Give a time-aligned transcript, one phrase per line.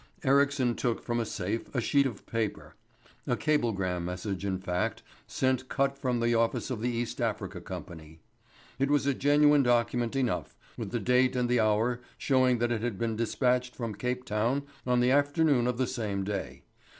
[0.23, 2.73] Ericsson took from a safe a sheet of paper
[3.27, 8.19] a cablegram message, in fact, sent cut from the office of the East Africa company.
[8.79, 12.81] It was a genuine document enough, with the date and the hour showing that it
[12.81, 16.63] had been dispatched from Cape Town on the afternoon of the same day.